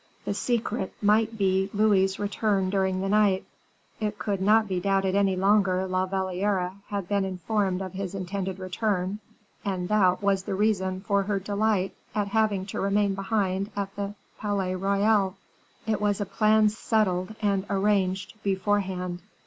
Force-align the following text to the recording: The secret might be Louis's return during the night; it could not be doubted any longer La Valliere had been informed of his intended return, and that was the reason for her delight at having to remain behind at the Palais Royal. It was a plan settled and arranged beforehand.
The 0.25 0.33
secret 0.33 0.95
might 0.99 1.37
be 1.37 1.69
Louis's 1.75 2.17
return 2.17 2.71
during 2.71 3.01
the 3.01 3.09
night; 3.09 3.45
it 3.99 4.17
could 4.17 4.41
not 4.41 4.67
be 4.67 4.79
doubted 4.79 5.13
any 5.13 5.35
longer 5.35 5.85
La 5.85 6.07
Valliere 6.07 6.71
had 6.87 7.07
been 7.07 7.23
informed 7.23 7.83
of 7.83 7.93
his 7.93 8.15
intended 8.15 8.57
return, 8.57 9.19
and 9.63 9.89
that 9.89 10.23
was 10.23 10.41
the 10.41 10.55
reason 10.55 11.01
for 11.01 11.21
her 11.21 11.39
delight 11.39 11.93
at 12.15 12.29
having 12.29 12.65
to 12.65 12.81
remain 12.81 13.13
behind 13.13 13.69
at 13.75 13.95
the 13.95 14.15
Palais 14.39 14.73
Royal. 14.73 15.35
It 15.85 16.01
was 16.01 16.19
a 16.19 16.25
plan 16.25 16.69
settled 16.69 17.35
and 17.39 17.63
arranged 17.69 18.41
beforehand. 18.41 19.19